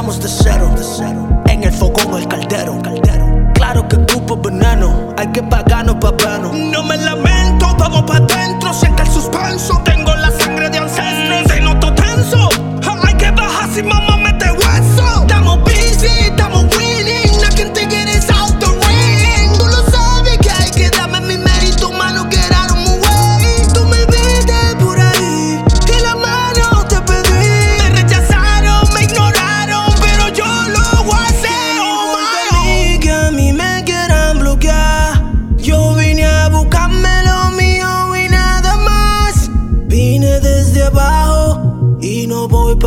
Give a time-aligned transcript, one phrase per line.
[0.00, 1.42] empezamos de cero, de cero.
[1.46, 3.19] En el fogón, el caldero, caldero.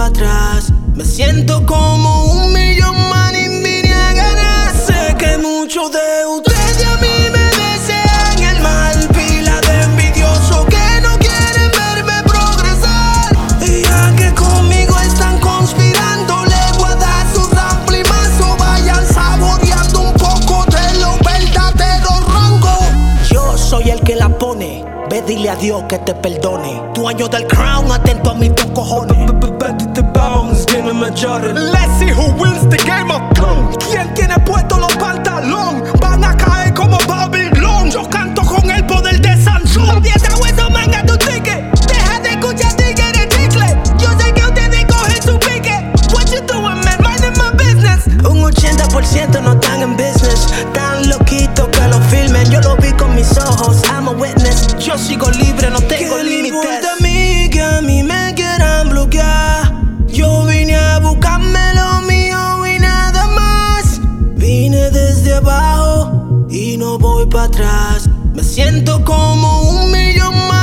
[0.00, 0.72] Atrás.
[0.94, 4.74] Me siento como un millón man y a ganar.
[4.74, 9.08] Sé que muchos de ustedes a mí me desean el mal.
[9.08, 13.36] Pila de envidiosos que no quieren verme progresar.
[13.60, 18.56] Y ya que conmigo están conspirando, le voy a dar su ramplimazo.
[18.58, 23.28] Vayan saboreando un poco de los verdaderos rangos.
[23.30, 24.84] Yo soy el que la pone.
[25.10, 26.82] Ve, dile a Dios que te perdone.
[26.94, 29.51] Dueño del crown, atento a mis dos cojones.
[31.54, 33.76] Let's see who wins the game of Thrones.
[33.90, 35.92] ¿Quién tiene puesto los pantalones?
[36.00, 36.61] Van a caer
[65.32, 68.08] Abajo y no voy para atrás.
[68.34, 70.61] Me siento como un millón más.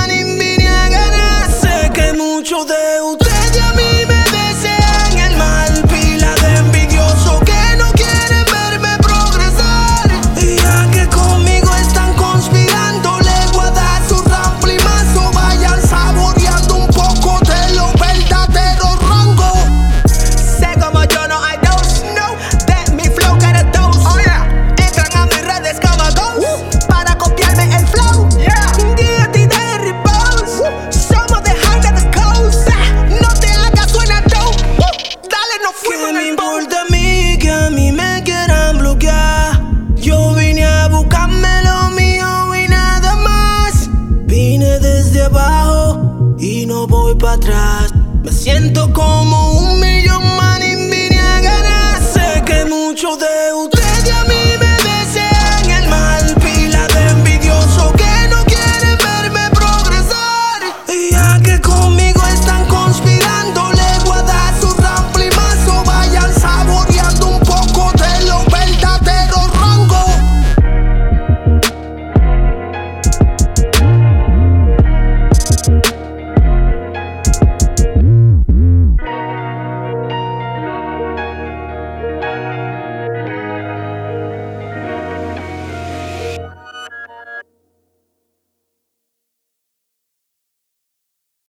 [46.40, 47.94] y no voy para atrás.
[48.24, 49.69] Me siento como un